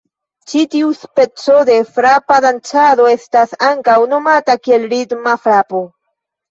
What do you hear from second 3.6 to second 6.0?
ankaŭ nomata kiel ritma frapo.